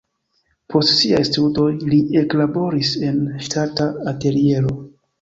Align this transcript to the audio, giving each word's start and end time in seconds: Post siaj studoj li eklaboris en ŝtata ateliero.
Post 0.73 0.89
siaj 1.01 1.19
studoj 1.29 1.67
li 1.93 2.01
eklaboris 2.23 2.97
en 3.13 3.23
ŝtata 3.49 3.91
ateliero. 4.17 4.79